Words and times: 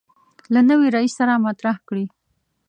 له 0.53 0.61
نوي 0.69 0.87
رئیس 0.95 1.13
سره 1.19 1.43
مطرح 1.47 1.75
کړي. 1.87 2.05